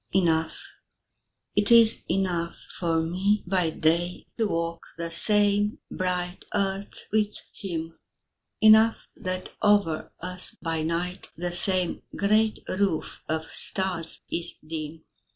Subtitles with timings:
[0.13, 0.59] Enough
[1.55, 7.99] It is enough for me by day To walk the same bright earth with him;
[8.61, 15.05] Enough that over us by night The same great roof of stars is dim.